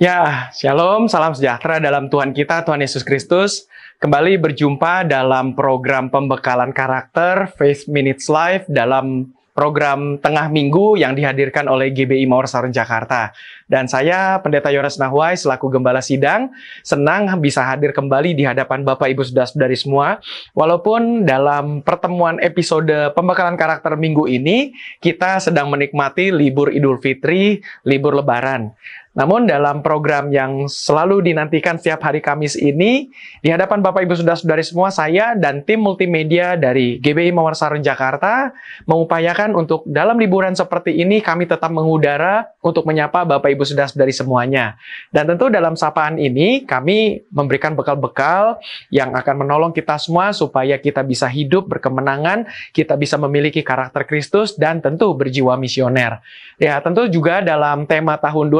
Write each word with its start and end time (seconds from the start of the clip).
Ya, 0.00 0.48
shalom, 0.56 1.12
salam 1.12 1.36
sejahtera 1.36 1.76
dalam 1.76 2.08
Tuhan 2.08 2.32
kita, 2.32 2.64
Tuhan 2.64 2.80
Yesus 2.80 3.04
Kristus. 3.04 3.68
Kembali 4.00 4.40
berjumpa 4.40 5.04
dalam 5.04 5.52
program 5.52 6.08
pembekalan 6.08 6.72
karakter 6.72 7.52
Faith 7.52 7.84
Minutes 7.84 8.32
Live 8.32 8.64
dalam 8.64 9.28
program 9.52 10.16
tengah 10.16 10.48
minggu 10.48 10.96
yang 10.96 11.12
dihadirkan 11.12 11.68
oleh 11.68 11.92
GBI 11.92 12.24
Mawar 12.24 12.48
Sarun 12.48 12.72
Jakarta. 12.72 13.36
Dan 13.68 13.92
saya, 13.92 14.40
Pendeta 14.40 14.72
Yonas 14.72 14.96
Nahwai, 14.96 15.36
selaku 15.36 15.68
Gembala 15.68 16.00
Sidang, 16.00 16.48
senang 16.80 17.28
bisa 17.44 17.60
hadir 17.60 17.92
kembali 17.92 18.32
di 18.32 18.48
hadapan 18.48 18.88
Bapak 18.88 19.12
Ibu 19.12 19.20
Saudara-saudari 19.20 19.76
semua. 19.76 20.16
Walaupun 20.56 21.28
dalam 21.28 21.84
pertemuan 21.84 22.40
episode 22.40 23.12
pembekalan 23.12 23.60
karakter 23.60 24.00
minggu 24.00 24.24
ini, 24.32 24.72
kita 25.04 25.44
sedang 25.44 25.68
menikmati 25.68 26.32
libur 26.32 26.72
Idul 26.72 26.96
Fitri, 26.98 27.60
libur 27.84 28.16
Lebaran. 28.16 28.72
Namun 29.10 29.50
dalam 29.50 29.82
program 29.82 30.30
yang 30.30 30.70
selalu 30.70 31.26
dinantikan 31.26 31.74
setiap 31.74 31.98
hari 32.06 32.22
Kamis 32.22 32.54
ini, 32.54 33.10
di 33.42 33.50
hadapan 33.50 33.82
Bapak 33.82 34.06
Ibu 34.06 34.14
Saudara-saudari 34.14 34.62
semua, 34.62 34.94
saya 34.94 35.34
dan 35.34 35.66
tim 35.66 35.82
multimedia 35.82 36.54
dari 36.54 37.02
GBI 37.02 37.34
Mawar 37.34 37.58
Sarun 37.58 37.82
Jakarta 37.82 38.54
mengupayakan 38.86 39.58
untuk 39.58 39.82
dalam 39.90 40.14
liburan 40.14 40.54
seperti 40.54 40.94
ini 41.02 41.18
kami 41.18 41.50
tetap 41.50 41.74
mengudara 41.74 42.54
untuk 42.62 42.86
menyapa 42.86 43.26
Bapak 43.26 43.50
Ibu 43.50 43.66
Saudara-saudari 43.66 44.14
semuanya. 44.14 44.78
Dan 45.10 45.26
tentu 45.26 45.50
dalam 45.50 45.74
sapaan 45.74 46.14
ini 46.14 46.62
kami 46.62 47.26
memberikan 47.34 47.74
bekal-bekal 47.74 48.62
yang 48.94 49.10
akan 49.18 49.42
menolong 49.42 49.74
kita 49.74 49.98
semua 49.98 50.30
supaya 50.30 50.78
kita 50.78 51.02
bisa 51.02 51.26
hidup 51.26 51.66
berkemenangan, 51.66 52.46
kita 52.70 52.94
bisa 52.94 53.18
memiliki 53.18 53.66
karakter 53.66 54.06
Kristus 54.06 54.54
dan 54.54 54.78
tentu 54.78 55.10
berjiwa 55.18 55.58
misioner. 55.58 56.22
Ya, 56.62 56.78
tentu 56.78 57.10
juga 57.10 57.42
dalam 57.42 57.90
tema 57.90 58.14
tahun 58.14 58.52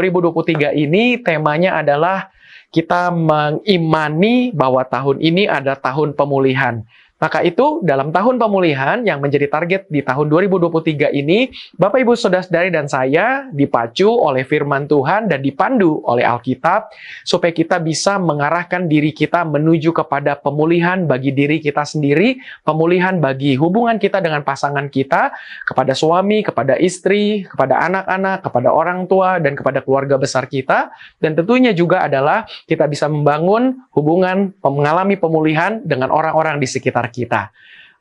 2020 0.57 0.85
ini 0.89 1.05
temanya 1.21 1.79
adalah 1.83 2.31
kita 2.71 3.11
mengimani 3.11 4.55
bahwa 4.55 4.87
tahun 4.87 5.19
ini 5.19 5.51
ada 5.51 5.75
tahun 5.75 6.15
pemulihan. 6.15 6.87
Maka 7.21 7.45
itu 7.45 7.85
dalam 7.85 8.09
tahun 8.17 8.41
pemulihan 8.41 9.05
yang 9.05 9.21
menjadi 9.21 9.45
target 9.53 9.85
di 9.93 10.01
tahun 10.01 10.33
2023 10.33 11.13
ini, 11.13 11.53
Bapak 11.77 12.01
Ibu 12.01 12.17
Saudara-saudari 12.17 12.73
dan 12.73 12.89
saya 12.89 13.45
dipacu 13.53 14.09
oleh 14.09 14.49
firman 14.49 14.89
Tuhan 14.89 15.29
dan 15.29 15.45
dipandu 15.45 16.01
oleh 16.09 16.25
Alkitab 16.25 16.89
supaya 17.29 17.53
kita 17.53 17.77
bisa 17.77 18.17
mengarahkan 18.17 18.89
diri 18.89 19.13
kita 19.13 19.45
menuju 19.45 19.93
kepada 19.93 20.33
pemulihan 20.41 21.05
bagi 21.05 21.37
diri 21.37 21.61
kita 21.61 21.85
sendiri, 21.85 22.41
pemulihan 22.65 23.21
bagi 23.21 23.53
hubungan 23.61 24.01
kita 24.01 24.25
dengan 24.25 24.41
pasangan 24.41 24.89
kita, 24.89 25.37
kepada 25.69 25.93
suami, 25.93 26.41
kepada 26.41 26.81
istri, 26.81 27.45
kepada 27.45 27.85
anak-anak, 27.85 28.49
kepada 28.49 28.73
orang 28.73 29.05
tua 29.05 29.37
dan 29.37 29.53
kepada 29.53 29.85
keluarga 29.85 30.17
besar 30.17 30.49
kita. 30.49 30.89
Dan 31.21 31.37
tentunya 31.37 31.77
juga 31.77 32.09
adalah 32.09 32.49
kita 32.65 32.89
bisa 32.89 33.13
membangun 33.13 33.77
hubungan 33.93 34.57
mengalami 34.65 35.21
pemulihan 35.21 35.85
dengan 35.85 36.09
orang-orang 36.09 36.57
di 36.57 36.65
sekitar 36.65 37.10
kita. 37.13 37.51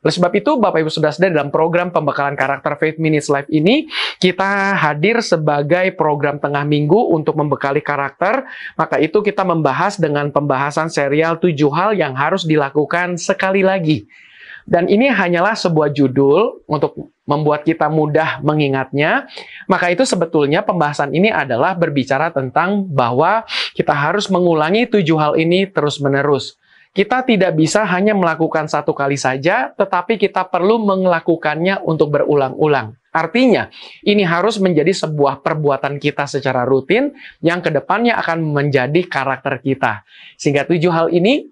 Oleh 0.00 0.16
sebab 0.16 0.32
itu, 0.32 0.56
Bapak 0.56 0.80
Ibu 0.80 0.88
sudah 0.88 1.12
sedang 1.12 1.36
dalam 1.36 1.50
program 1.52 1.92
pembekalan 1.92 2.32
karakter 2.32 2.72
Faith 2.80 2.96
Minutes 2.96 3.28
Live 3.28 3.52
ini, 3.52 3.84
kita 4.16 4.72
hadir 4.72 5.20
sebagai 5.20 5.92
program 5.92 6.40
tengah 6.40 6.64
minggu 6.64 7.12
untuk 7.12 7.36
membekali 7.36 7.84
karakter. 7.84 8.48
Maka 8.80 8.96
itu 8.96 9.20
kita 9.20 9.44
membahas 9.44 10.00
dengan 10.00 10.32
pembahasan 10.32 10.88
serial 10.88 11.36
tujuh 11.36 11.68
hal 11.68 11.92
yang 11.92 12.16
harus 12.16 12.48
dilakukan 12.48 13.20
sekali 13.20 13.60
lagi. 13.60 14.08
Dan 14.64 14.88
ini 14.88 15.08
hanyalah 15.08 15.52
sebuah 15.52 15.92
judul 15.92 16.64
untuk 16.64 17.12
membuat 17.28 17.68
kita 17.68 17.92
mudah 17.92 18.40
mengingatnya. 18.40 19.28
Maka 19.68 19.92
itu 19.92 20.08
sebetulnya 20.08 20.64
pembahasan 20.64 21.12
ini 21.12 21.28
adalah 21.28 21.76
berbicara 21.76 22.32
tentang 22.32 22.88
bahwa 22.88 23.44
kita 23.76 23.92
harus 23.92 24.32
mengulangi 24.32 24.88
tujuh 24.88 25.16
hal 25.20 25.32
ini 25.36 25.68
terus-menerus. 25.68 26.59
Kita 26.90 27.22
tidak 27.22 27.54
bisa 27.54 27.86
hanya 27.86 28.18
melakukan 28.18 28.66
satu 28.66 28.90
kali 28.90 29.14
saja, 29.14 29.70
tetapi 29.78 30.18
kita 30.18 30.42
perlu 30.50 30.82
melakukannya 30.82 31.86
untuk 31.86 32.10
berulang-ulang. 32.10 32.98
Artinya, 33.10 33.70
ini 34.06 34.22
harus 34.26 34.58
menjadi 34.58 34.90
sebuah 34.94 35.42
perbuatan 35.42 36.02
kita 36.02 36.26
secara 36.26 36.66
rutin 36.66 37.14
yang 37.42 37.62
ke 37.62 37.70
depannya 37.70 38.18
akan 38.18 38.42
menjadi 38.42 39.06
karakter 39.06 39.62
kita. 39.62 40.02
Sehingga 40.34 40.66
tujuh 40.66 40.90
hal 40.90 41.14
ini 41.14 41.46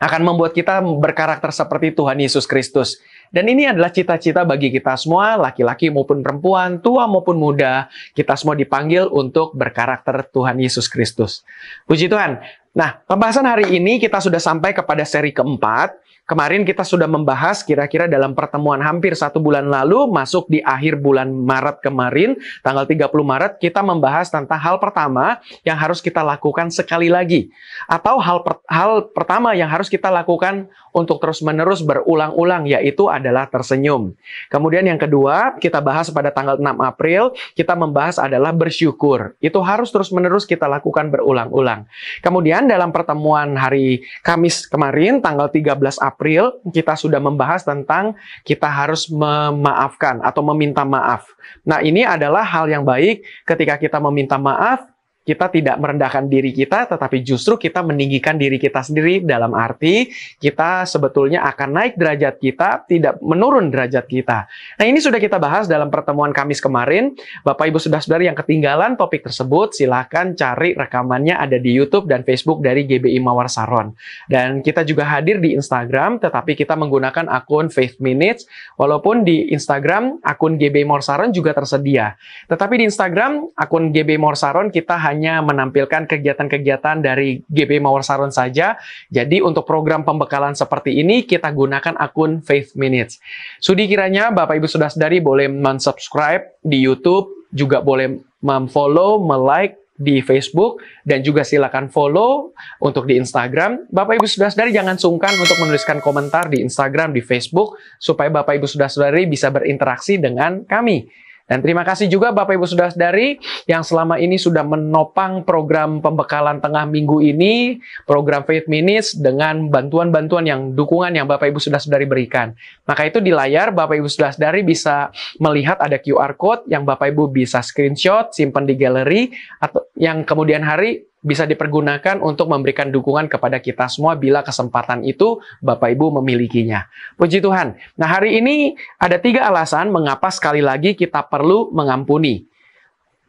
akan 0.00 0.20
membuat 0.20 0.52
kita 0.52 0.84
berkarakter 0.84 1.48
seperti 1.48 1.96
Tuhan 1.96 2.20
Yesus 2.20 2.44
Kristus. 2.44 3.00
Dan 3.32 3.48
ini 3.48 3.64
adalah 3.64 3.88
cita-cita 3.88 4.44
bagi 4.44 4.68
kita 4.68 4.96
semua, 5.00 5.36
laki-laki 5.40 5.88
maupun 5.88 6.20
perempuan, 6.20 6.80
tua 6.84 7.08
maupun 7.08 7.40
muda. 7.40 7.88
Kita 8.12 8.36
semua 8.36 8.56
dipanggil 8.56 9.08
untuk 9.08 9.56
berkarakter 9.56 10.28
Tuhan 10.28 10.60
Yesus 10.60 10.92
Kristus. 10.92 11.40
Puji 11.88 12.08
Tuhan. 12.08 12.63
Nah, 12.74 12.98
pembahasan 13.06 13.46
hari 13.46 13.78
ini 13.78 14.02
kita 14.02 14.18
sudah 14.18 14.42
sampai 14.42 14.74
kepada 14.74 15.06
seri 15.06 15.30
keempat. 15.30 15.94
Kemarin 16.24 16.64
kita 16.64 16.82
sudah 16.82 17.04
membahas 17.04 17.60
kira-kira 17.62 18.08
dalam 18.08 18.32
pertemuan 18.32 18.80
hampir 18.80 19.12
satu 19.12 19.38
bulan 19.38 19.68
lalu, 19.68 20.08
masuk 20.08 20.48
di 20.48 20.58
akhir 20.64 20.98
bulan 20.98 21.28
Maret 21.28 21.84
kemarin, 21.84 22.34
tanggal 22.64 22.88
30 22.88 23.12
Maret, 23.12 23.52
kita 23.60 23.84
membahas 23.84 24.32
tentang 24.32 24.56
hal 24.56 24.80
pertama 24.80 25.38
yang 25.68 25.76
harus 25.76 26.00
kita 26.00 26.24
lakukan 26.24 26.72
sekali 26.72 27.12
lagi. 27.12 27.52
Atau 27.86 28.18
hal, 28.18 28.40
per, 28.40 28.56
hal 28.66 29.12
pertama 29.12 29.52
yang 29.52 29.68
harus 29.68 29.92
kita 29.92 30.08
lakukan 30.08 30.66
untuk 30.94 31.18
terus-menerus 31.18 31.82
berulang-ulang, 31.82 32.70
yaitu 32.70 33.10
adalah 33.10 33.50
tersenyum. 33.50 34.14
Kemudian 34.46 34.86
yang 34.86 34.96
kedua, 34.96 35.58
kita 35.58 35.82
bahas 35.82 36.06
pada 36.14 36.30
tanggal 36.30 36.54
6 36.54 36.62
April, 36.78 37.34
kita 37.58 37.74
membahas 37.74 38.22
adalah 38.22 38.54
bersyukur. 38.54 39.34
Itu 39.42 39.58
harus 39.66 39.90
terus-menerus 39.90 40.46
kita 40.46 40.70
lakukan 40.70 41.10
berulang-ulang. 41.10 41.90
Kemudian 42.22 42.70
dalam 42.70 42.94
pertemuan 42.94 43.58
hari 43.58 44.06
Kamis 44.22 44.70
kemarin, 44.70 45.18
tanggal 45.18 45.50
13 45.50 45.98
April, 45.98 46.62
kita 46.70 46.94
sudah 46.94 47.18
membahas 47.18 47.66
tentang 47.66 48.14
kita 48.46 48.70
harus 48.70 49.10
memaafkan 49.10 50.22
atau 50.22 50.46
meminta 50.54 50.86
maaf. 50.86 51.26
Nah, 51.66 51.82
ini 51.82 52.06
adalah 52.06 52.46
hal 52.46 52.70
yang 52.70 52.86
baik 52.86 53.26
ketika 53.42 53.82
kita 53.82 53.98
meminta 53.98 54.38
maaf 54.38 54.93
kita 55.24 55.48
tidak 55.48 55.80
merendahkan 55.80 56.28
diri 56.28 56.52
kita, 56.52 56.84
tetapi 56.84 57.24
justru 57.24 57.56
kita 57.56 57.80
meninggikan 57.80 58.36
diri 58.36 58.60
kita 58.60 58.84
sendiri 58.84 59.24
dalam 59.24 59.56
arti 59.56 60.12
kita 60.36 60.84
sebetulnya 60.84 61.48
akan 61.48 61.68
naik 61.72 61.96
derajat 61.96 62.36
kita, 62.36 62.84
tidak 62.84 63.16
menurun 63.24 63.72
derajat 63.72 64.04
kita. 64.04 64.44
Nah 64.76 64.84
ini 64.84 65.00
sudah 65.00 65.16
kita 65.16 65.40
bahas 65.40 65.64
dalam 65.64 65.88
pertemuan 65.88 66.30
Kamis 66.36 66.60
kemarin. 66.60 67.16
Bapak 67.40 67.72
Ibu 67.72 67.80
sudah 67.80 68.04
saudari 68.04 68.28
yang 68.28 68.36
ketinggalan 68.36 69.00
topik 69.00 69.24
tersebut, 69.24 69.72
silahkan 69.72 70.36
cari 70.36 70.76
rekamannya 70.76 71.40
ada 71.40 71.56
di 71.56 71.72
YouTube 71.72 72.04
dan 72.04 72.20
Facebook 72.20 72.60
dari 72.60 72.84
GBI 72.84 73.16
Mawar 73.24 73.48
Saron. 73.48 73.96
Dan 74.28 74.60
kita 74.60 74.84
juga 74.84 75.08
hadir 75.08 75.40
di 75.40 75.56
Instagram, 75.56 76.20
tetapi 76.20 76.52
kita 76.52 76.76
menggunakan 76.76 77.32
akun 77.32 77.72
Faith 77.72 77.96
Minutes, 77.96 78.44
walaupun 78.76 79.24
di 79.24 79.48
Instagram 79.56 80.20
akun 80.20 80.60
GBI 80.60 80.84
Mawar 80.84 81.00
Saron 81.00 81.32
juga 81.32 81.56
tersedia. 81.56 82.20
Tetapi 82.52 82.76
di 82.76 82.84
Instagram 82.92 83.56
akun 83.56 83.88
GBI 83.88 84.20
Mawar 84.20 84.36
Saron 84.36 84.68
kita 84.68 85.00
hanya 85.00 85.13
hanya 85.14 85.38
menampilkan 85.46 86.10
kegiatan-kegiatan 86.10 86.98
dari 86.98 87.46
GB 87.46 87.78
Mawar 87.78 88.02
Saron 88.02 88.34
saja. 88.34 88.74
Jadi 89.14 89.38
untuk 89.38 89.62
program 89.62 90.02
pembekalan 90.02 90.58
seperti 90.58 90.98
ini 90.98 91.22
kita 91.22 91.54
gunakan 91.54 91.94
akun 91.94 92.42
Faith 92.42 92.74
Minutes. 92.74 93.22
Sudi 93.62 93.86
kiranya 93.86 94.34
Bapak 94.34 94.58
Ibu 94.58 94.66
sudah 94.66 94.90
sadari 94.90 95.22
boleh 95.22 95.46
mensubscribe 95.46 96.58
di 96.66 96.82
YouTube, 96.82 97.46
juga 97.54 97.78
boleh 97.78 98.18
memfollow, 98.42 99.22
melike 99.22 99.78
di 99.94 100.18
Facebook 100.18 100.82
dan 101.06 101.22
juga 101.22 101.46
silakan 101.46 101.86
follow 101.86 102.50
untuk 102.82 103.06
di 103.06 103.14
Instagram. 103.14 103.86
Bapak 103.94 104.18
Ibu 104.18 104.26
sudah 104.26 104.50
sadari 104.50 104.74
jangan 104.74 104.98
sungkan 104.98 105.30
untuk 105.38 105.54
menuliskan 105.62 106.02
komentar 106.02 106.50
di 106.50 106.58
Instagram, 106.66 107.14
di 107.14 107.22
Facebook 107.22 107.78
supaya 108.02 108.26
Bapak 108.34 108.58
Ibu 108.58 108.66
sudah 108.66 108.90
sadari 108.90 109.30
bisa 109.30 109.54
berinteraksi 109.54 110.18
dengan 110.18 110.66
kami. 110.66 111.06
Dan 111.44 111.60
terima 111.60 111.84
kasih 111.84 112.08
juga 112.08 112.32
Bapak 112.32 112.56
Ibu 112.56 112.64
sudah 112.64 112.88
dari 112.96 113.36
yang 113.68 113.84
selama 113.84 114.16
ini 114.16 114.40
sudah 114.40 114.64
menopang 114.64 115.44
program 115.44 116.00
pembekalan 116.00 116.56
tengah 116.64 116.88
minggu 116.88 117.20
ini, 117.20 117.84
program 118.08 118.48
Faith 118.48 118.64
Minutes 118.64 119.12
dengan 119.12 119.68
bantuan-bantuan 119.68 120.48
yang 120.48 120.72
dukungan 120.72 121.12
yang 121.12 121.28
Bapak 121.28 121.52
Ibu 121.52 121.60
sudah 121.60 121.84
dari 121.84 122.08
berikan. 122.08 122.56
Maka 122.88 123.12
itu 123.12 123.20
di 123.20 123.28
layar 123.28 123.76
Bapak 123.76 124.00
Ibu 124.00 124.08
sudah 124.08 124.32
dari 124.40 124.64
bisa 124.64 125.12
melihat 125.36 125.76
ada 125.84 126.00
QR 126.00 126.32
code 126.40 126.64
yang 126.72 126.88
Bapak 126.88 127.12
Ibu 127.12 127.28
bisa 127.28 127.60
screenshot, 127.60 128.32
simpan 128.32 128.64
di 128.64 128.80
galeri 128.80 129.28
atau 129.60 129.84
yang 130.00 130.24
kemudian 130.24 130.64
hari 130.64 131.04
bisa 131.24 131.48
dipergunakan 131.48 132.20
untuk 132.20 132.52
memberikan 132.52 132.92
dukungan 132.92 133.32
kepada 133.32 133.56
kita 133.56 133.88
semua 133.88 134.12
bila 134.12 134.44
kesempatan 134.44 135.00
itu 135.08 135.40
Bapak 135.64 135.88
Ibu 135.96 136.20
memilikinya. 136.20 136.84
Puji 137.16 137.40
Tuhan. 137.40 137.80
Nah 137.96 138.08
hari 138.12 138.44
ini 138.44 138.76
ada 139.00 139.16
tiga 139.16 139.48
alasan 139.48 139.88
mengapa 139.88 140.28
sekali 140.28 140.60
lagi 140.60 140.92
kita 140.92 141.24
perlu 141.24 141.72
mengampuni. 141.72 142.44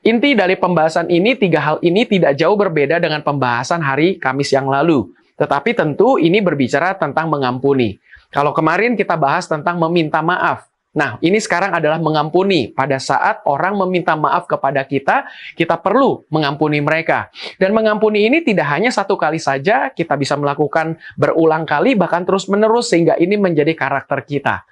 Inti 0.05 0.37
dari 0.37 0.53
pembahasan 0.53 1.09
ini, 1.09 1.33
tiga 1.33 1.57
hal 1.57 1.77
ini 1.81 2.05
tidak 2.05 2.37
jauh 2.37 2.53
berbeda 2.53 3.01
dengan 3.01 3.25
pembahasan 3.25 3.81
hari 3.81 4.21
Kamis 4.21 4.53
yang 4.53 4.69
lalu. 4.69 5.09
Tetapi 5.33 5.73
tentu 5.73 6.21
ini 6.21 6.45
berbicara 6.45 6.93
tentang 6.93 7.25
mengampuni. 7.25 7.97
Kalau 8.29 8.53
kemarin 8.53 8.93
kita 8.93 9.17
bahas 9.17 9.49
tentang 9.49 9.81
meminta 9.81 10.21
maaf. 10.21 10.69
Nah, 10.95 11.19
ini 11.19 11.43
sekarang 11.43 11.75
adalah 11.75 11.99
mengampuni. 11.99 12.71
Pada 12.71 12.95
saat 13.03 13.43
orang 13.43 13.75
meminta 13.83 14.15
maaf 14.15 14.47
kepada 14.47 14.79
kita, 14.87 15.27
kita 15.59 15.75
perlu 15.75 16.23
mengampuni 16.31 16.79
mereka. 16.79 17.27
Dan 17.59 17.75
mengampuni 17.75 18.31
ini 18.31 18.39
tidak 18.39 18.71
hanya 18.71 18.95
satu 18.95 19.19
kali 19.19 19.35
saja, 19.35 19.91
kita 19.91 20.15
bisa 20.15 20.39
melakukan 20.39 20.95
berulang 21.19 21.67
kali, 21.67 21.99
bahkan 21.99 22.23
terus-menerus, 22.23 22.95
sehingga 22.95 23.19
ini 23.19 23.35
menjadi 23.35 23.75
karakter 23.75 24.23
kita. 24.23 24.63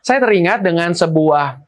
Saya 0.00 0.24
teringat 0.24 0.64
dengan 0.64 0.96
sebuah 0.96 1.60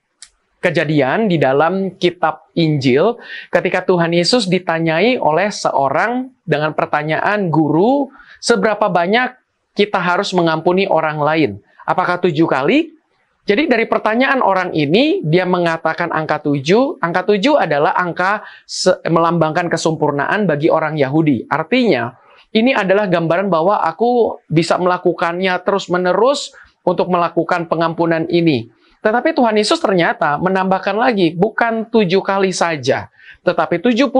kejadian 0.58 1.30
di 1.30 1.38
dalam 1.38 1.94
kitab 2.00 2.50
Injil 2.58 3.20
ketika 3.52 3.84
Tuhan 3.86 4.10
Yesus 4.10 4.50
ditanyai 4.50 5.20
oleh 5.20 5.52
seorang 5.52 6.32
dengan 6.48 6.72
pertanyaan 6.72 7.52
guru, 7.52 8.10
seberapa 8.42 8.88
banyak 8.90 9.36
kita 9.76 10.00
harus 10.00 10.34
mengampuni 10.34 10.90
orang 10.90 11.18
lain? 11.22 11.50
Apakah 11.86 12.18
tujuh 12.18 12.48
kali? 12.50 12.97
Jadi 13.48 13.64
dari 13.64 13.88
pertanyaan 13.88 14.44
orang 14.44 14.76
ini, 14.76 15.24
dia 15.24 15.48
mengatakan 15.48 16.12
angka 16.12 16.44
tujuh. 16.44 17.00
Angka 17.00 17.32
tujuh 17.32 17.56
adalah 17.56 17.96
angka 17.96 18.44
melambangkan 19.08 19.72
kesempurnaan 19.72 20.44
bagi 20.44 20.68
orang 20.68 21.00
Yahudi. 21.00 21.48
Artinya, 21.48 22.12
ini 22.52 22.76
adalah 22.76 23.08
gambaran 23.08 23.48
bahwa 23.48 23.80
aku 23.80 24.36
bisa 24.52 24.76
melakukannya 24.76 25.64
terus-menerus 25.64 26.52
untuk 26.84 27.08
melakukan 27.08 27.72
pengampunan 27.72 28.28
ini. 28.28 28.68
Tetapi 29.00 29.32
Tuhan 29.32 29.56
Yesus 29.56 29.80
ternyata 29.80 30.36
menambahkan 30.36 31.00
lagi, 31.00 31.32
bukan 31.32 31.88
tujuh 31.88 32.20
kali 32.20 32.52
saja, 32.52 33.08
tetapi 33.48 33.80
77 33.80 34.12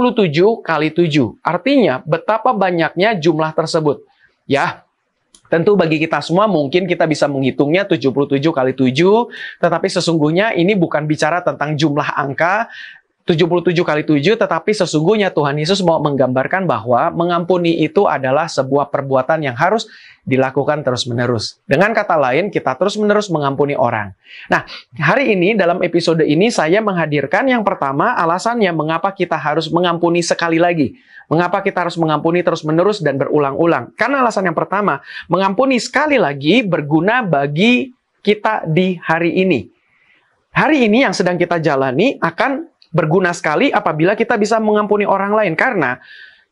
kali 0.65 0.89
tujuh. 0.89 1.37
Artinya, 1.45 2.01
betapa 2.09 2.57
banyaknya 2.57 3.13
jumlah 3.13 3.53
tersebut. 3.53 4.09
Ya, 4.49 4.88
Tentu 5.49 5.75
bagi 5.75 5.97
kita 5.97 6.21
semua 6.21 6.45
mungkin 6.45 6.85
kita 6.85 7.09
bisa 7.09 7.25
menghitungnya 7.25 7.89
77 7.89 8.41
kali 8.53 8.73
7, 8.77 9.65
tetapi 9.65 9.89
sesungguhnya 9.89 10.53
ini 10.53 10.77
bukan 10.77 11.09
bicara 11.09 11.41
tentang 11.41 11.73
jumlah 11.75 12.15
angka, 12.17 12.69
77 13.29 13.85
kali 13.85 14.03
7, 14.09 14.41
tetapi 14.41 14.73
sesungguhnya 14.73 15.29
Tuhan 15.29 15.61
Yesus 15.61 15.85
mau 15.85 16.01
menggambarkan 16.01 16.65
bahwa 16.65 17.13
mengampuni 17.13 17.77
itu 17.85 18.09
adalah 18.09 18.49
sebuah 18.49 18.89
perbuatan 18.89 19.45
yang 19.45 19.53
harus 19.53 19.85
dilakukan 20.25 20.81
terus-menerus. 20.81 21.61
Dengan 21.69 21.93
kata 21.93 22.17
lain, 22.17 22.49
kita 22.49 22.73
terus-menerus 22.81 23.29
mengampuni 23.29 23.77
orang. 23.77 24.17
Nah, 24.49 24.65
hari 24.97 25.37
ini 25.37 25.53
dalam 25.53 25.85
episode 25.85 26.25
ini 26.25 26.49
saya 26.49 26.81
menghadirkan 26.81 27.45
yang 27.53 27.61
pertama 27.61 28.17
alasannya 28.17 28.73
mengapa 28.73 29.13
kita 29.13 29.37
harus 29.37 29.69
mengampuni 29.69 30.25
sekali 30.25 30.57
lagi. 30.57 30.97
Mengapa 31.29 31.61
kita 31.61 31.85
harus 31.85 32.01
mengampuni 32.01 32.41
terus-menerus 32.41 33.05
dan 33.05 33.21
berulang-ulang? 33.21 33.93
Karena 33.93 34.25
alasan 34.25 34.49
yang 34.49 34.57
pertama, 34.57 35.05
mengampuni 35.29 35.77
sekali 35.77 36.17
lagi 36.17 36.65
berguna 36.65 37.21
bagi 37.21 37.93
kita 38.25 38.65
di 38.65 38.97
hari 38.97 39.37
ini. 39.45 39.69
Hari 40.57 40.89
ini 40.89 41.05
yang 41.05 41.13
sedang 41.13 41.37
kita 41.37 41.61
jalani 41.61 42.17
akan 42.25 42.67
berguna 42.91 43.33
sekali 43.37 43.69
apabila 43.69 44.17
kita 44.17 44.37
bisa 44.41 44.57
mengampuni 44.59 45.05
orang 45.05 45.33
lain 45.37 45.55
karena 45.55 46.01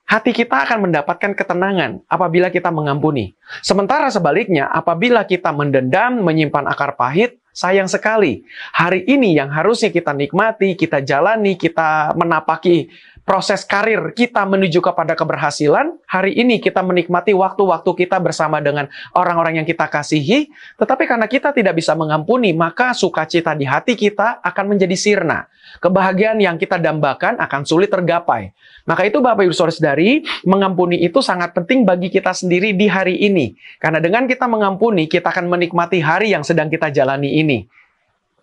hati 0.06 0.31
kita 0.31 0.65
akan 0.65 0.88
mendapatkan 0.88 1.35
ketenangan 1.35 2.00
apabila 2.06 2.49
kita 2.49 2.71
mengampuni. 2.71 3.35
Sementara 3.61 4.06
sebaliknya, 4.09 4.71
apabila 4.71 5.27
kita 5.27 5.50
mendendam, 5.50 6.23
menyimpan 6.23 6.71
akar 6.71 6.94
pahit, 6.94 7.37
sayang 7.50 7.91
sekali. 7.91 8.47
Hari 8.77 9.09
ini 9.09 9.35
yang 9.35 9.50
harusnya 9.50 9.91
kita 9.91 10.15
nikmati, 10.15 10.79
kita 10.79 11.03
jalani, 11.03 11.59
kita 11.59 12.15
menapaki 12.15 12.87
proses 13.26 13.67
karir 13.67 14.14
kita 14.14 14.46
menuju 14.46 14.78
kepada 14.78 15.19
keberhasilan, 15.19 15.99
hari 16.06 16.38
ini 16.38 16.62
kita 16.62 16.78
menikmati 16.87 17.34
waktu-waktu 17.34 18.06
kita 18.06 18.23
bersama 18.23 18.62
dengan 18.62 18.87
orang-orang 19.19 19.61
yang 19.61 19.67
kita 19.67 19.90
kasihi, 19.90 20.46
tetapi 20.78 21.11
karena 21.11 21.26
kita 21.26 21.50
tidak 21.50 21.75
bisa 21.75 21.99
mengampuni, 21.99 22.55
maka 22.55 22.94
sukacita 22.94 23.58
di 23.58 23.67
hati 23.67 23.99
kita 23.99 24.38
akan 24.46 24.78
menjadi 24.78 24.94
sirna. 24.94 25.50
Kebahagiaan 25.82 26.38
yang 26.38 26.55
kita 26.55 26.78
dambakan 26.78 27.43
akan 27.43 27.67
sulit 27.67 27.90
tergapai. 27.90 28.55
Maka 28.87 29.02
itu 29.11 29.19
Bapak 29.19 29.43
Ibu 29.43 29.52
Saudari, 29.52 30.22
mengampuni 30.46 31.02
itu 31.02 31.19
sangat 31.19 31.50
penting 31.50 31.82
bagi 31.82 32.06
kita 32.06 32.31
sendiri 32.31 32.79
di 32.79 32.87
hari 32.87 33.19
ini. 33.19 33.58
Karena 33.82 33.99
dengan 33.99 34.31
kita 34.31 34.46
mengampuni, 34.46 35.11
kita 35.11 35.34
akan 35.34 35.50
menikmati 35.50 35.99
hari 35.99 36.31
yang 36.31 36.46
sedang 36.46 36.70
kita 36.70 36.94
jalani 36.94 37.43
ini. 37.43 37.67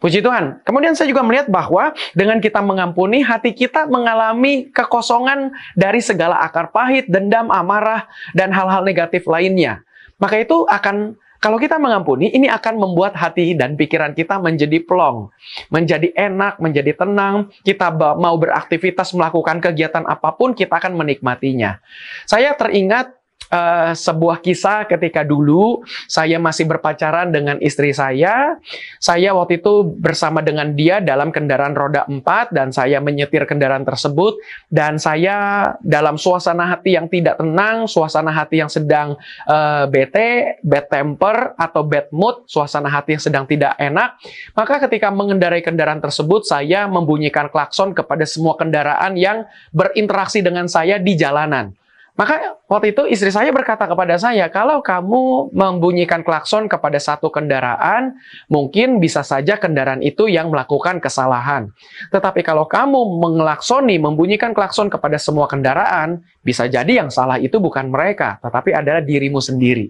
Puji 0.04 0.20
Tuhan. 0.20 0.60
Kemudian 0.68 1.00
saya 1.00 1.08
juga 1.08 1.24
melihat 1.24 1.48
bahwa 1.48 1.96
dengan 2.12 2.44
kita 2.44 2.60
mengampuni, 2.60 3.24
hati 3.24 3.56
kita 3.56 3.88
mengalami 3.88 4.68
kekosongan 4.68 5.56
dari 5.80 6.04
segala 6.04 6.44
akar 6.44 6.76
pahit, 6.76 7.08
dendam, 7.08 7.48
amarah, 7.48 8.04
dan 8.36 8.52
hal-hal 8.52 8.84
negatif 8.84 9.24
lainnya. 9.32 9.80
Maka 10.20 10.44
itu 10.44 10.68
akan, 10.68 11.16
kalau 11.40 11.56
kita 11.56 11.80
mengampuni, 11.80 12.36
ini 12.36 12.52
akan 12.52 12.84
membuat 12.84 13.16
hati 13.16 13.56
dan 13.56 13.80
pikiran 13.80 14.12
kita 14.12 14.44
menjadi 14.44 14.84
plong, 14.84 15.32
menjadi 15.72 16.12
enak, 16.12 16.60
menjadi 16.60 17.00
tenang. 17.00 17.48
Kita 17.64 17.96
mau 17.96 18.36
beraktivitas, 18.36 19.16
melakukan 19.16 19.64
kegiatan 19.64 20.04
apa 20.04 20.36
pun, 20.36 20.52
kita 20.52 20.84
akan 20.84 21.00
menikmatinya. 21.00 21.80
Saya 22.28 22.52
teringat 22.60 23.23
uh, 23.54 23.92
sebuah 23.94 24.42
kisah 24.42 24.90
ketika 24.90 25.22
dulu 25.22 25.86
saya 26.10 26.42
masih 26.42 26.66
berpacaran 26.66 27.30
dengan 27.30 27.62
istri 27.62 27.94
saya. 27.94 28.58
Saya 28.98 29.38
waktu 29.38 29.62
itu 29.62 29.86
bersama 29.86 30.42
dengan 30.42 30.74
dia 30.74 30.98
dalam 30.98 31.30
kendaraan 31.30 31.78
roda 31.78 32.10
4 32.10 32.50
dan 32.50 32.74
saya 32.74 32.98
menyetir 32.98 33.46
kendaraan 33.46 33.86
tersebut 33.86 34.42
dan 34.74 34.98
saya 34.98 35.70
dalam 35.86 36.18
suasana 36.18 36.74
hati 36.74 36.98
yang 36.98 37.06
tidak 37.06 37.38
tenang, 37.38 37.86
suasana 37.86 38.34
hati 38.34 38.66
yang 38.66 38.72
sedang 38.72 39.14
uh, 39.46 39.86
bete, 39.86 40.58
bad 40.66 40.90
temper 40.90 41.54
atau 41.56 41.86
bad 41.86 42.10
mood, 42.10 42.50
suasana 42.50 42.90
hati 42.90 43.16
yang 43.16 43.24
sedang 43.24 43.46
tidak 43.46 43.78
enak, 43.78 44.18
maka 44.58 44.82
ketika 44.90 45.14
mengendarai 45.14 45.62
kendaraan 45.62 46.02
tersebut 46.02 46.48
saya 46.48 46.90
membunyikan 46.90 47.52
klakson 47.52 47.94
kepada 47.94 48.26
semua 48.26 48.58
kendaraan 48.58 49.14
yang 49.20 49.46
berinteraksi 49.76 50.42
dengan 50.42 50.66
saya 50.66 50.98
di 50.98 51.14
jalanan. 51.14 51.83
Maka 52.14 52.62
waktu 52.70 52.94
itu 52.94 53.10
istri 53.10 53.34
saya 53.34 53.50
berkata 53.50 53.90
kepada 53.90 54.14
saya, 54.22 54.46
kalau 54.46 54.86
kamu 54.86 55.50
membunyikan 55.50 56.22
klakson 56.22 56.70
kepada 56.70 57.02
satu 57.02 57.34
kendaraan, 57.34 58.14
mungkin 58.46 59.02
bisa 59.02 59.26
saja 59.26 59.58
kendaraan 59.58 59.98
itu 60.06 60.30
yang 60.30 60.54
melakukan 60.54 61.02
kesalahan. 61.02 61.74
Tetapi 62.14 62.46
kalau 62.46 62.70
kamu 62.70 63.18
mengelaksoni, 63.18 63.98
membunyikan 63.98 64.54
klakson 64.54 64.94
kepada 64.94 65.18
semua 65.18 65.50
kendaraan, 65.50 66.22
bisa 66.46 66.70
jadi 66.70 67.02
yang 67.02 67.10
salah 67.10 67.42
itu 67.42 67.58
bukan 67.58 67.90
mereka, 67.90 68.38
tetapi 68.46 68.78
adalah 68.78 69.02
dirimu 69.02 69.42
sendiri. 69.42 69.90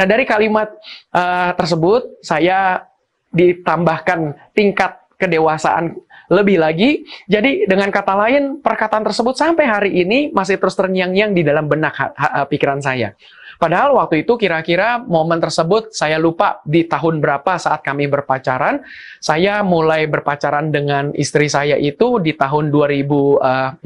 Nah 0.00 0.08
dari 0.08 0.24
kalimat 0.24 0.72
uh, 1.12 1.52
tersebut, 1.60 2.24
saya 2.24 2.88
ditambahkan 3.36 4.32
tingkat 4.56 4.96
kedewasaan 5.20 5.92
lebih 6.30 6.62
lagi. 6.62 7.02
Jadi 7.26 7.66
dengan 7.66 7.90
kata 7.90 8.14
lain, 8.14 8.62
perkataan 8.62 9.02
tersebut 9.02 9.34
sampai 9.34 9.66
hari 9.66 9.90
ini 9.98 10.30
masih 10.30 10.62
terus 10.62 10.78
terngiang-ngiang 10.78 11.34
di 11.34 11.42
dalam 11.42 11.66
benak 11.66 12.14
pikiran 12.46 12.78
saya. 12.78 13.12
Padahal 13.60 13.92
waktu 13.92 14.24
itu 14.24 14.40
kira-kira 14.40 15.04
momen 15.04 15.36
tersebut 15.36 15.92
saya 15.92 16.16
lupa 16.16 16.64
di 16.64 16.88
tahun 16.88 17.20
berapa 17.20 17.60
saat 17.60 17.84
kami 17.84 18.08
berpacaran. 18.08 18.80
Saya 19.20 19.60
mulai 19.60 20.08
berpacaran 20.08 20.72
dengan 20.72 21.12
istri 21.12 21.44
saya 21.44 21.76
itu 21.76 22.16
di 22.24 22.32
tahun 22.32 22.72
2004. 22.72 23.84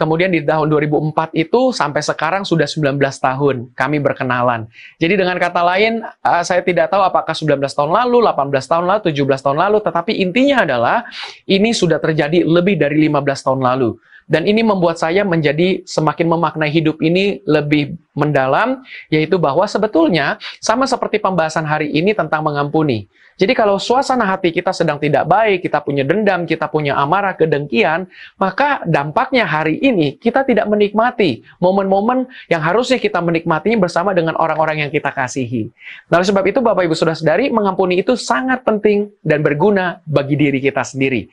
Kemudian 0.00 0.32
di 0.32 0.40
tahun 0.40 0.72
2004 0.72 1.36
itu 1.36 1.76
sampai 1.76 2.00
sekarang 2.00 2.48
sudah 2.48 2.64
19 2.64 2.96
tahun 2.96 3.68
kami 3.76 4.00
berkenalan. 4.00 4.64
Jadi 4.96 5.12
dengan 5.20 5.36
kata 5.36 5.60
lain, 5.60 6.00
eh, 6.00 6.42
saya 6.48 6.64
tidak 6.64 6.88
tahu 6.88 7.04
apakah 7.04 7.36
19 7.36 7.76
tahun 7.76 7.92
lalu, 7.92 8.24
18 8.24 8.64
tahun 8.64 8.88
lalu, 8.88 9.12
17 9.12 9.44
tahun 9.44 9.58
lalu, 9.60 9.78
tetapi 9.84 10.24
intinya 10.24 10.64
adalah 10.64 11.04
ini 11.44 11.76
sudah 11.76 12.00
terjadi 12.00 12.48
lebih 12.48 12.80
dari 12.80 12.96
15 13.12 13.44
tahun 13.44 13.60
lalu. 13.60 14.00
Dan 14.30 14.46
ini 14.46 14.62
membuat 14.62 15.02
saya 15.02 15.26
menjadi 15.26 15.82
semakin 15.82 16.30
memaknai 16.30 16.70
hidup 16.70 17.02
ini 17.02 17.42
lebih 17.42 17.98
mendalam, 18.14 18.86
yaitu 19.10 19.42
bahwa 19.42 19.66
sebetulnya 19.66 20.38
sama 20.62 20.86
seperti 20.86 21.18
pembahasan 21.18 21.66
hari 21.66 21.90
ini 21.90 22.14
tentang 22.14 22.46
mengampuni. 22.46 23.10
Jadi 23.40 23.56
kalau 23.56 23.80
suasana 23.80 24.28
hati 24.28 24.52
kita 24.52 24.68
sedang 24.68 25.00
tidak 25.00 25.24
baik, 25.24 25.64
kita 25.64 25.80
punya 25.80 26.04
dendam, 26.04 26.44
kita 26.44 26.68
punya 26.68 26.92
amarah, 27.00 27.32
kedengkian, 27.32 28.04
maka 28.36 28.84
dampaknya 28.84 29.48
hari 29.48 29.80
ini 29.80 30.20
kita 30.20 30.44
tidak 30.44 30.68
menikmati 30.68 31.40
momen-momen 31.56 32.28
yang 32.52 32.60
harusnya 32.60 33.00
kita 33.00 33.16
menikmatinya 33.24 33.80
bersama 33.80 34.12
dengan 34.12 34.36
orang-orang 34.36 34.84
yang 34.84 34.90
kita 34.92 35.08
kasihi. 35.08 35.72
Nah, 36.12 36.20
oleh 36.20 36.28
sebab 36.28 36.44
itu 36.44 36.60
Bapak 36.60 36.84
Ibu 36.84 36.92
Saudara-saudari, 36.92 37.48
mengampuni 37.48 38.04
itu 38.04 38.12
sangat 38.12 38.60
penting 38.60 39.08
dan 39.24 39.40
berguna 39.40 40.04
bagi 40.04 40.36
diri 40.36 40.60
kita 40.60 40.84
sendiri. 40.84 41.24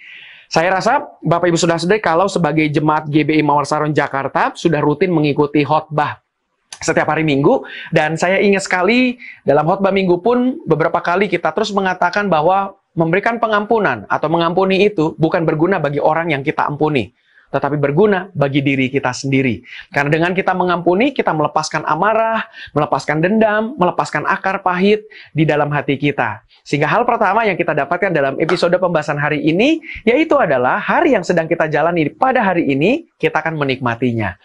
Saya 0.47 0.71
rasa 0.71 1.03
Bapak 1.19 1.51
Ibu 1.51 1.59
sudah 1.59 1.75
sedih 1.75 1.99
kalau 1.99 2.31
sebagai 2.31 2.63
jemaat 2.71 3.11
GBI 3.11 3.43
Mawar 3.43 3.67
Saron 3.67 3.91
Jakarta 3.91 4.55
sudah 4.55 4.79
rutin 4.79 5.11
mengikuti 5.11 5.67
khotbah 5.67 6.23
setiap 6.79 7.09
hari 7.09 7.27
Minggu 7.27 7.67
dan 7.91 8.15
saya 8.15 8.39
ingat 8.39 8.63
sekali 8.63 9.19
dalam 9.43 9.67
khotbah 9.67 9.91
Minggu 9.91 10.23
pun 10.23 10.61
beberapa 10.63 11.03
kali 11.03 11.27
kita 11.27 11.51
terus 11.51 11.75
mengatakan 11.75 12.31
bahwa 12.31 12.79
memberikan 12.97 13.37
pengampunan 13.37 14.07
atau 14.09 14.27
mengampuni 14.31 14.89
itu 14.89 15.13
bukan 15.19 15.45
berguna 15.45 15.77
bagi 15.77 16.01
orang 16.01 16.33
yang 16.33 16.41
kita 16.41 16.65
ampuni. 16.65 17.13
Tetapi 17.47 17.79
berguna 17.79 18.27
bagi 18.35 18.59
diri 18.59 18.91
kita 18.91 19.15
sendiri. 19.15 19.63
Karena 19.91 20.11
dengan 20.11 20.31
kita 20.35 20.51
mengampuni, 20.51 21.15
kita 21.15 21.31
melepaskan 21.31 21.87
amarah, 21.87 22.43
melepaskan 22.75 23.23
dendam, 23.23 23.73
melepaskan 23.79 24.27
akar 24.27 24.59
pahit 24.61 25.07
di 25.31 25.47
dalam 25.47 25.71
hati 25.71 25.95
kita. 25.95 26.43
Sehingga 26.67 26.91
hal 26.91 27.07
pertama 27.07 27.47
yang 27.47 27.55
kita 27.55 27.71
dapatkan 27.71 28.11
dalam 28.11 28.35
episode 28.43 28.75
pembahasan 28.75 29.15
hari 29.15 29.39
ini, 29.47 29.79
yaitu 30.03 30.35
adalah 30.35 30.75
hari 30.83 31.15
yang 31.15 31.23
sedang 31.23 31.47
kita 31.47 31.71
jalani 31.71 32.11
pada 32.11 32.43
hari 32.43 32.67
ini, 32.67 33.07
kita 33.15 33.39
akan 33.39 33.55
menikmatinya. 33.55 34.35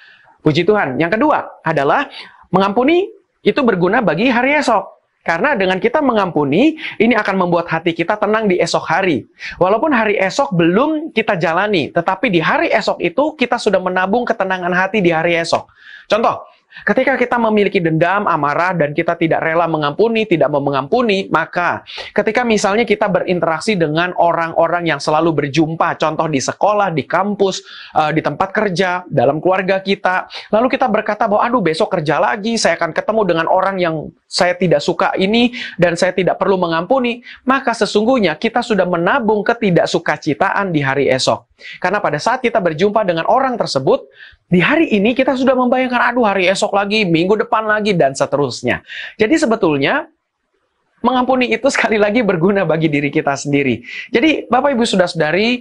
Puji 0.42 0.62
Tuhan. 0.62 0.99
Yang 1.02 1.18
kedua 1.18 1.62
adalah 1.66 2.06
mengampuni 2.54 3.11
itu 3.42 3.59
berguna 3.66 3.99
bagi 4.02 4.30
hari 4.30 4.54
esok. 4.54 5.01
Karena 5.23 5.55
dengan 5.55 5.79
kita 5.79 6.02
mengampuni, 6.02 6.75
ini 6.99 7.14
akan 7.14 7.47
membuat 7.47 7.71
hati 7.71 7.95
kita 7.95 8.19
tenang 8.19 8.50
di 8.50 8.59
esok 8.59 8.83
hari. 8.83 9.23
Walaupun 9.55 9.95
hari 9.95 10.19
esok 10.19 10.50
belum 10.50 11.14
kita 11.14 11.38
jalani, 11.38 11.95
tetapi 11.95 12.26
di 12.26 12.43
hari 12.43 12.75
esok 12.75 12.99
itu 12.99 13.38
kita 13.38 13.55
sudah 13.55 13.79
menabung 13.79 14.26
ketenangan 14.26 14.75
hati 14.75 14.99
di 14.99 15.14
hari 15.14 15.38
esok. 15.38 15.71
Contoh, 16.11 16.43
Ketika 16.83 17.21
kita 17.21 17.37
memiliki 17.37 17.85
dendam, 17.85 18.25
amarah, 18.25 18.73
dan 18.73 18.97
kita 18.97 19.12
tidak 19.21 19.45
rela 19.45 19.69
mengampuni, 19.69 20.25
tidak 20.25 20.49
mau 20.49 20.64
mengampuni, 20.64 21.29
maka 21.29 21.85
ketika 22.17 22.49
misalnya 22.49 22.88
kita 22.88 23.12
berinteraksi 23.12 23.76
dengan 23.76 24.17
orang-orang 24.17 24.88
yang 24.88 24.97
selalu 24.97 25.37
berjumpa, 25.37 26.00
contoh 26.00 26.26
di 26.33 26.41
sekolah, 26.41 26.88
di 26.91 27.05
kampus, 27.05 27.61
uh, 27.93 28.11
di 28.11 28.25
tempat 28.25 28.49
kerja, 28.50 29.05
dalam 29.05 29.38
keluarga 29.38 29.85
kita, 29.85 30.33
lalu 30.49 30.73
kita 30.73 30.88
berkata 30.88 31.29
bahwa, 31.29 31.45
aduh 31.45 31.61
besok 31.61 31.93
kerja 31.93 32.17
lagi, 32.17 32.57
saya 32.57 32.81
akan 32.81 32.97
ketemu 32.97 33.23
dengan 33.29 33.47
orang 33.52 33.76
yang 33.76 34.09
saya 34.25 34.57
tidak 34.57 34.81
suka 34.81 35.12
ini, 35.21 35.52
dan 35.76 35.93
saya 35.93 36.17
tidak 36.17 36.41
perlu 36.41 36.57
mengampuni, 36.57 37.21
maka 37.45 37.76
sesungguhnya 37.76 38.41
kita 38.41 38.64
sudah 38.64 38.88
menabung 38.88 39.45
ketidaksukacitaan 39.45 40.73
di 40.73 40.81
hari 40.81 41.12
esok. 41.12 41.51
Karena 41.78 41.99
pada 42.02 42.19
saat 42.19 42.42
kita 42.42 42.59
berjumpa 42.59 43.02
dengan 43.07 43.26
orang 43.26 43.54
tersebut, 43.57 44.07
di 44.50 44.59
hari 44.59 44.90
ini 44.92 45.16
kita 45.16 45.35
sudah 45.35 45.57
membayangkan, 45.57 46.12
aduh 46.12 46.26
hari 46.26 46.47
esok 46.50 46.75
lagi, 46.75 47.07
minggu 47.07 47.38
depan 47.47 47.64
lagi, 47.64 47.97
dan 47.97 48.12
seterusnya. 48.12 48.85
Jadi 49.16 49.35
sebetulnya, 49.38 50.07
mengampuni 51.02 51.50
itu 51.50 51.66
sekali 51.69 51.99
lagi 51.99 52.23
berguna 52.23 52.62
bagi 52.62 52.87
diri 52.87 53.11
kita 53.11 53.35
sendiri. 53.35 53.83
Jadi 54.14 54.47
Bapak 54.47 54.75
Ibu 54.75 54.85
sudah 54.87 55.11
sedari, 55.11 55.59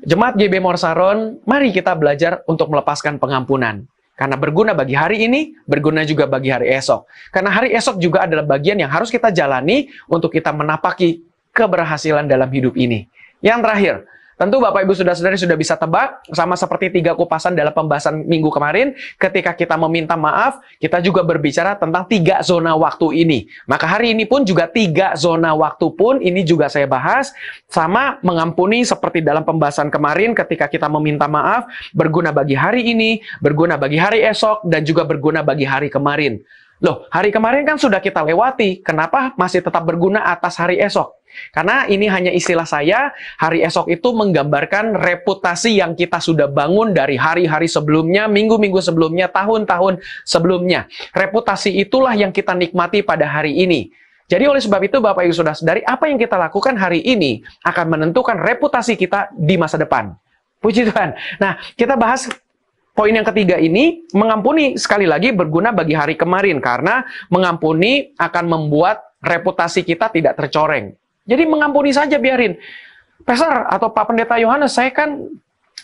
Jemaat 0.00 0.32
GB 0.40 0.64
Morsaron, 0.64 1.44
mari 1.44 1.76
kita 1.76 1.92
belajar 1.92 2.40
untuk 2.48 2.72
melepaskan 2.72 3.20
pengampunan. 3.20 3.84
Karena 4.16 4.36
berguna 4.36 4.72
bagi 4.72 4.96
hari 4.96 5.28
ini, 5.28 5.52
berguna 5.68 6.04
juga 6.08 6.24
bagi 6.24 6.48
hari 6.48 6.72
esok. 6.72 7.04
Karena 7.28 7.52
hari 7.52 7.76
esok 7.76 8.00
juga 8.00 8.24
adalah 8.24 8.44
bagian 8.48 8.80
yang 8.80 8.88
harus 8.88 9.12
kita 9.12 9.28
jalani 9.28 9.92
untuk 10.08 10.32
kita 10.32 10.56
menapaki 10.56 11.20
keberhasilan 11.52 12.24
dalam 12.24 12.48
hidup 12.48 12.80
ini. 12.80 13.08
Yang 13.44 13.60
terakhir, 13.60 13.94
Tentu 14.40 14.56
Bapak 14.56 14.88
Ibu 14.88 14.96
sudah 14.96 15.12
saudari 15.12 15.36
sudah 15.36 15.52
bisa 15.52 15.76
tebak, 15.76 16.24
sama 16.32 16.56
seperti 16.56 16.88
tiga 16.88 17.12
kupasan 17.12 17.52
dalam 17.52 17.76
pembahasan 17.76 18.24
minggu 18.24 18.48
kemarin, 18.48 18.96
ketika 19.20 19.52
kita 19.52 19.76
meminta 19.76 20.16
maaf, 20.16 20.64
kita 20.80 20.96
juga 21.04 21.20
berbicara 21.20 21.76
tentang 21.76 22.08
tiga 22.08 22.40
zona 22.40 22.72
waktu 22.72 23.20
ini. 23.20 23.44
Maka 23.68 23.84
hari 23.84 24.16
ini 24.16 24.24
pun 24.24 24.40
juga 24.48 24.64
tiga 24.64 25.12
zona 25.12 25.52
waktu 25.52 25.92
pun 25.92 26.24
ini 26.24 26.40
juga 26.40 26.72
saya 26.72 26.88
bahas, 26.88 27.36
sama 27.68 28.16
mengampuni 28.24 28.80
seperti 28.80 29.20
dalam 29.20 29.44
pembahasan 29.44 29.92
kemarin 29.92 30.32
ketika 30.32 30.72
kita 30.72 30.88
meminta 30.88 31.28
maaf, 31.28 31.68
berguna 31.92 32.32
bagi 32.32 32.56
hari 32.56 32.96
ini, 32.96 33.20
berguna 33.44 33.76
bagi 33.76 34.00
hari 34.00 34.24
esok, 34.24 34.64
dan 34.64 34.88
juga 34.88 35.04
berguna 35.04 35.44
bagi 35.44 35.68
hari 35.68 35.92
kemarin. 35.92 36.40
Loh, 36.80 37.04
hari 37.12 37.28
kemarin 37.28 37.68
kan 37.68 37.76
sudah 37.76 38.00
kita 38.00 38.24
lewati, 38.24 38.80
kenapa 38.80 39.36
masih 39.36 39.60
tetap 39.60 39.84
berguna 39.84 40.24
atas 40.32 40.56
hari 40.56 40.80
esok? 40.80 41.19
Karena 41.50 41.86
ini 41.86 42.06
hanya 42.06 42.30
istilah 42.30 42.64
saya, 42.64 43.10
hari 43.38 43.62
esok 43.66 43.90
itu 43.90 44.10
menggambarkan 44.14 44.94
reputasi 44.96 45.78
yang 45.78 45.98
kita 45.98 46.18
sudah 46.18 46.46
bangun 46.46 46.92
dari 46.92 47.18
hari-hari 47.18 47.66
sebelumnya, 47.66 48.26
minggu-minggu 48.26 48.78
sebelumnya, 48.78 49.30
tahun-tahun 49.30 49.98
sebelumnya. 50.22 50.86
Reputasi 51.16 51.80
itulah 51.80 52.12
yang 52.14 52.30
kita 52.30 52.54
nikmati 52.54 53.02
pada 53.02 53.26
hari 53.26 53.56
ini. 53.56 53.90
Jadi 54.30 54.46
oleh 54.46 54.62
sebab 54.62 54.78
itu 54.86 55.02
Bapak 55.02 55.26
Ibu 55.26 55.34
Saudara 55.34 55.58
dari 55.58 55.82
apa 55.82 56.06
yang 56.06 56.14
kita 56.14 56.38
lakukan 56.38 56.78
hari 56.78 57.02
ini 57.02 57.42
akan 57.66 57.98
menentukan 57.98 58.38
reputasi 58.38 58.94
kita 58.94 59.34
di 59.34 59.58
masa 59.58 59.74
depan. 59.74 60.14
Puji 60.62 60.86
Tuhan. 60.86 61.18
Nah, 61.42 61.58
kita 61.74 61.98
bahas 61.98 62.30
Poin 62.90 63.16
yang 63.16 63.24
ketiga 63.24 63.56
ini, 63.56 64.04
mengampuni 64.12 64.74
sekali 64.74 65.06
lagi 65.06 65.30
berguna 65.30 65.70
bagi 65.70 65.94
hari 65.94 66.18
kemarin 66.18 66.58
karena 66.58 67.06
mengampuni 67.30 68.12
akan 68.18 68.44
membuat 68.44 69.16
reputasi 69.22 69.88
kita 69.88 70.10
tidak 70.12 70.36
tercoreng. 70.36 70.92
Jadi 71.30 71.46
mengampuni 71.46 71.94
saja 71.94 72.18
biarin. 72.18 72.58
Pastor 73.22 73.70
atau 73.70 73.94
Pak 73.94 74.10
Pendeta 74.10 74.34
Yohanes, 74.42 74.74
saya 74.74 74.90
kan 74.90 75.30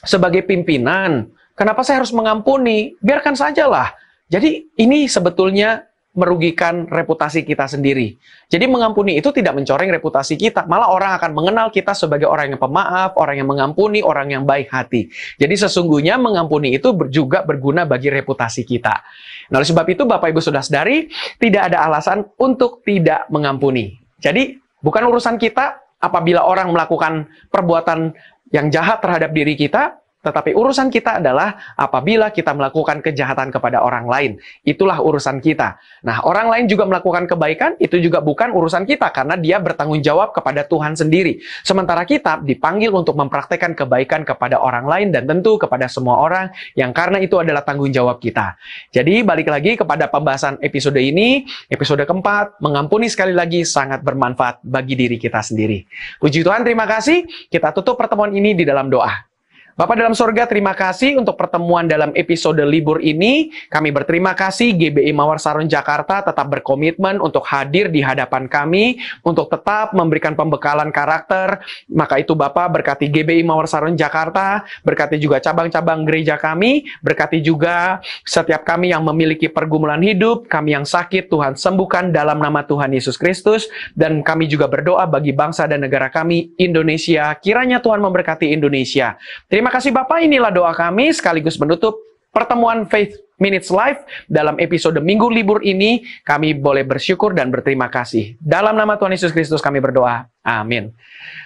sebagai 0.02 0.42
pimpinan, 0.42 1.30
kenapa 1.54 1.86
saya 1.86 2.02
harus 2.02 2.10
mengampuni? 2.10 2.98
Biarkan 2.98 3.38
sajalah. 3.38 3.94
Jadi 4.26 4.66
ini 4.74 5.06
sebetulnya 5.06 5.86
merugikan 6.16 6.88
reputasi 6.88 7.44
kita 7.44 7.68
sendiri. 7.68 8.16
Jadi 8.48 8.64
mengampuni 8.64 9.20
itu 9.20 9.28
tidak 9.36 9.52
mencoreng 9.52 9.92
reputasi 9.92 10.40
kita, 10.40 10.64
malah 10.64 10.88
orang 10.88 11.12
akan 11.20 11.30
mengenal 11.36 11.68
kita 11.68 11.92
sebagai 11.92 12.24
orang 12.24 12.56
yang 12.56 12.60
pemaaf, 12.60 13.20
orang 13.20 13.36
yang 13.36 13.46
mengampuni, 13.52 14.00
orang 14.00 14.32
yang 14.32 14.48
baik 14.48 14.72
hati. 14.72 15.12
Jadi 15.36 15.54
sesungguhnya 15.54 16.16
mengampuni 16.16 16.72
itu 16.72 16.96
juga 17.12 17.44
berguna 17.44 17.84
bagi 17.84 18.08
reputasi 18.08 18.64
kita. 18.64 19.04
Nah, 19.52 19.60
oleh 19.60 19.68
sebab 19.68 19.86
itu 19.92 20.08
Bapak 20.08 20.32
Ibu 20.32 20.40
sudah 20.40 20.64
sadari, 20.64 21.12
tidak 21.36 21.70
ada 21.70 21.84
alasan 21.84 22.24
untuk 22.40 22.80
tidak 22.80 23.28
mengampuni. 23.28 24.00
Jadi 24.16 24.56
bukan 24.86 25.02
urusan 25.10 25.34
kita 25.42 25.82
apabila 25.98 26.46
orang 26.46 26.70
melakukan 26.70 27.26
perbuatan 27.50 28.14
yang 28.54 28.70
jahat 28.70 29.02
terhadap 29.02 29.34
diri 29.34 29.58
kita, 29.58 29.98
tetapi 30.26 30.58
urusan 30.58 30.90
kita 30.90 31.22
adalah 31.22 31.54
apabila 31.78 32.34
kita 32.34 32.50
melakukan 32.50 32.98
kejahatan 32.98 33.54
kepada 33.54 33.78
orang 33.78 34.10
lain. 34.10 34.32
Itulah 34.66 34.98
urusan 34.98 35.38
kita. 35.38 35.78
Nah, 36.02 36.26
orang 36.26 36.50
lain 36.50 36.64
juga 36.66 36.82
melakukan 36.90 37.30
kebaikan, 37.30 37.78
itu 37.78 38.02
juga 38.02 38.18
bukan 38.18 38.50
urusan 38.50 38.82
kita 38.82 39.14
karena 39.14 39.38
dia 39.38 39.62
bertanggung 39.62 40.02
jawab 40.02 40.34
kepada 40.34 40.66
Tuhan 40.66 40.98
sendiri. 40.98 41.38
Sementara 41.62 42.02
kita 42.02 42.42
dipanggil 42.42 42.90
untuk 42.90 43.14
mempraktekkan 43.14 43.78
kebaikan 43.78 44.26
kepada 44.26 44.58
orang 44.58 44.90
lain 44.90 45.08
dan 45.14 45.30
tentu 45.30 45.54
kepada 45.62 45.86
semua 45.86 46.18
orang 46.18 46.50
yang 46.74 46.90
karena 46.90 47.22
itu 47.22 47.38
adalah 47.38 47.62
tanggung 47.62 47.94
jawab 47.94 48.18
kita. 48.18 48.58
Jadi, 48.90 49.22
balik 49.22 49.46
lagi 49.46 49.78
kepada 49.78 50.10
pembahasan 50.10 50.58
episode 50.58 50.98
ini, 50.98 51.46
episode 51.70 52.02
keempat, 52.02 52.58
mengampuni 52.58 53.06
sekali 53.06 53.36
lagi 53.36 53.62
sangat 53.62 54.02
bermanfaat 54.02 54.64
bagi 54.66 54.98
diri 54.98 55.20
kita 55.20 55.38
sendiri. 55.38 55.86
Puji 56.18 56.42
Tuhan, 56.42 56.66
terima 56.66 56.88
kasih. 56.88 57.28
Kita 57.52 57.70
tutup 57.70 57.94
pertemuan 57.94 58.32
ini 58.32 58.56
di 58.56 58.64
dalam 58.64 58.88
doa. 58.90 59.35
Bapak 59.76 60.00
dalam 60.00 60.16
sorga, 60.16 60.48
terima 60.48 60.72
kasih 60.72 61.20
untuk 61.20 61.36
pertemuan 61.36 61.84
dalam 61.84 62.08
episode 62.16 62.64
libur 62.64 62.96
ini. 62.96 63.52
Kami 63.68 63.92
berterima 63.92 64.32
kasih 64.32 64.72
GBI 64.72 65.12
Mawar 65.12 65.36
Saron 65.36 65.68
Jakarta 65.68 66.24
tetap 66.24 66.48
berkomitmen 66.48 67.20
untuk 67.20 67.44
hadir 67.44 67.92
di 67.92 68.00
hadapan 68.00 68.48
kami, 68.48 68.96
untuk 69.20 69.52
tetap 69.52 69.92
memberikan 69.92 70.32
pembekalan 70.32 70.88
karakter. 70.88 71.60
Maka 71.92 72.24
itu 72.24 72.32
Bapak 72.32 72.72
berkati 72.72 73.12
GBI 73.12 73.44
Mawar 73.44 73.68
Saron 73.68 74.00
Jakarta, 74.00 74.64
berkati 74.80 75.20
juga 75.20 75.44
cabang-cabang 75.44 76.08
gereja 76.08 76.40
kami, 76.40 76.88
berkati 77.04 77.44
juga 77.44 78.00
setiap 78.24 78.64
kami 78.64 78.96
yang 78.96 79.04
memiliki 79.04 79.52
pergumulan 79.52 80.00
hidup, 80.00 80.48
kami 80.48 80.72
yang 80.72 80.88
sakit, 80.88 81.28
Tuhan 81.28 81.52
sembuhkan 81.52 82.16
dalam 82.16 82.40
nama 82.40 82.64
Tuhan 82.64 82.96
Yesus 82.96 83.20
Kristus. 83.20 83.68
Dan 83.92 84.24
kami 84.24 84.48
juga 84.48 84.72
berdoa 84.72 85.04
bagi 85.04 85.36
bangsa 85.36 85.68
dan 85.68 85.84
negara 85.84 86.08
kami, 86.08 86.56
Indonesia. 86.56 87.36
Kiranya 87.36 87.84
Tuhan 87.84 88.00
memberkati 88.00 88.56
Indonesia. 88.56 89.20
Terima 89.52 89.65
Terima 89.66 89.82
kasih 89.82 89.98
Bapak, 89.98 90.22
inilah 90.22 90.54
doa 90.54 90.70
kami 90.70 91.10
sekaligus 91.10 91.58
menutup 91.58 91.98
pertemuan 92.30 92.86
Faith 92.86 93.18
Minutes 93.36 93.68
Live 93.68 94.00
dalam 94.32 94.56
episode 94.56 94.96
Minggu 94.96 95.28
Libur 95.28 95.60
ini. 95.60 96.00
Kami 96.24 96.56
boleh 96.56 96.88
bersyukur 96.88 97.36
dan 97.36 97.52
berterima 97.52 97.92
kasih. 97.92 98.40
Dalam 98.40 98.72
nama 98.72 98.96
Tuhan 98.96 99.12
Yesus 99.12 99.32
Kristus 99.32 99.60
kami 99.60 99.76
berdoa. 99.76 100.24
Amin. 100.46 100.94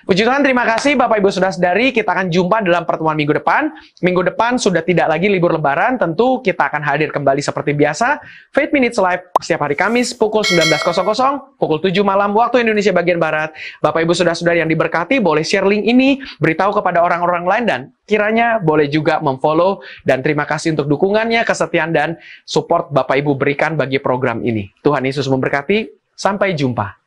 Puji 0.05 0.29
Tuhan, 0.29 0.45
terima 0.45 0.69
kasih 0.69 0.93
Bapak 0.93 1.25
Ibu 1.25 1.33
Saudara 1.33 1.57
Saudari. 1.57 1.89
Kita 1.89 2.13
akan 2.13 2.29
jumpa 2.29 2.61
dalam 2.61 2.85
pertemuan 2.85 3.17
minggu 3.17 3.33
depan. 3.41 3.73
Minggu 4.05 4.29
depan 4.29 4.61
sudah 4.61 4.85
tidak 4.85 5.09
lagi 5.09 5.33
libur 5.33 5.57
lebaran, 5.57 5.97
tentu 5.97 6.45
kita 6.45 6.69
akan 6.69 6.85
hadir 6.85 7.09
kembali 7.09 7.41
seperti 7.41 7.73
biasa. 7.73 8.21
Faith 8.53 8.77
Minutes 8.77 9.01
Live 9.01 9.33
setiap 9.41 9.65
hari 9.65 9.73
Kamis 9.73 10.13
pukul 10.13 10.45
19.00, 10.45 11.57
pukul 11.57 11.81
7 11.81 11.97
malam 12.05 12.37
waktu 12.37 12.61
Indonesia 12.61 12.93
bagian 12.93 13.17
Barat. 13.17 13.57
Bapak 13.81 14.05
Ibu 14.05 14.13
Saudara 14.13 14.37
Saudari 14.37 14.61
yang 14.61 14.69
diberkati, 14.69 15.17
boleh 15.17 15.41
share 15.41 15.65
link 15.65 15.89
ini, 15.89 16.21
beritahu 16.37 16.77
kepada 16.77 17.01
orang-orang 17.01 17.49
lain, 17.49 17.65
dan 17.65 17.81
kiranya 18.05 18.61
boleh 18.61 18.93
juga 18.93 19.17
memfollow. 19.25 19.81
Dan 20.05 20.21
terima 20.21 20.45
kasih 20.45 20.77
untuk 20.77 20.93
dukungannya, 20.93 21.41
kesetiaan, 21.49 21.80
dan 21.89 22.21
support 22.45 22.93
Bapak 22.93 23.17
Ibu 23.17 23.41
berikan 23.41 23.81
bagi 23.81 23.97
program 23.97 24.45
ini. 24.45 24.69
Tuhan 24.85 25.09
Yesus 25.09 25.25
memberkati. 25.33 25.97
Sampai 26.13 26.53
jumpa. 26.53 27.00